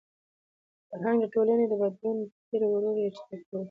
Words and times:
فرهنګ 0.89 1.19
د 1.21 1.25
ټولني 1.33 1.65
د 1.69 1.73
بدلون 1.81 2.17
بهیر 2.47 2.63
ورو 2.67 2.91
يا 3.01 3.09
چټک 3.15 3.41
کوي. 3.49 3.59